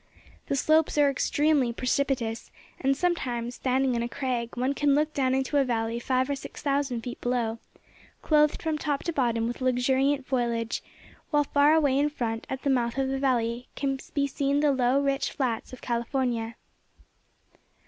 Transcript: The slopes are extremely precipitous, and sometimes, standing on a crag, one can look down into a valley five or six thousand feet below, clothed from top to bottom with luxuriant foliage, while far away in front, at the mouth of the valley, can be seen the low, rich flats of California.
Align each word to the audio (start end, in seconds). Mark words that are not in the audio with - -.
The 0.47 0.55
slopes 0.55 0.97
are 0.97 1.11
extremely 1.11 1.71
precipitous, 1.71 2.49
and 2.79 2.97
sometimes, 2.97 3.53
standing 3.53 3.93
on 3.95 4.01
a 4.01 4.09
crag, 4.09 4.57
one 4.57 4.73
can 4.73 4.95
look 4.95 5.13
down 5.13 5.35
into 5.35 5.57
a 5.57 5.63
valley 5.63 5.99
five 5.99 6.27
or 6.27 6.33
six 6.35 6.59
thousand 6.63 7.01
feet 7.01 7.21
below, 7.21 7.59
clothed 8.23 8.63
from 8.63 8.79
top 8.79 9.03
to 9.03 9.13
bottom 9.13 9.45
with 9.47 9.61
luxuriant 9.61 10.25
foliage, 10.25 10.81
while 11.29 11.43
far 11.43 11.75
away 11.75 11.99
in 11.99 12.09
front, 12.09 12.47
at 12.49 12.63
the 12.63 12.67
mouth 12.71 12.97
of 12.97 13.09
the 13.09 13.19
valley, 13.19 13.67
can 13.75 13.99
be 14.15 14.25
seen 14.25 14.61
the 14.61 14.71
low, 14.71 14.99
rich 14.99 15.29
flats 15.33 15.71
of 15.71 15.81
California. 15.81 16.55